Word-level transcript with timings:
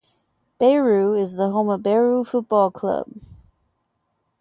Berriew 0.59 1.13
is 1.15 1.35
the 1.35 1.51
home 1.51 1.69
of 1.69 1.81
Berriew 1.81 2.25
Football 2.25 2.71
Club. 2.71 3.05